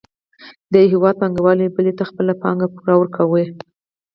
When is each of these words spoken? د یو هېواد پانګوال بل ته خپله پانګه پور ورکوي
د 0.71 0.73
یو 0.81 0.89
هېواد 0.93 1.15
پانګوال 1.21 1.57
بل 1.75 1.87
ته 1.97 2.03
خپله 2.09 2.33
پانګه 2.41 2.67
پور 2.75 2.89
ورکوي 2.99 3.45